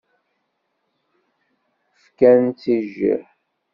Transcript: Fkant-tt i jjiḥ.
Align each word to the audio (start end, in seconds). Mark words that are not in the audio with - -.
Fkant-tt 2.03 2.63
i 2.75 2.77
jjiḥ. 2.91 3.25